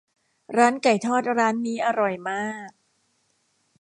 [0.57, 2.69] ร้านไก่ทอดร้านนี้อร่อยมาก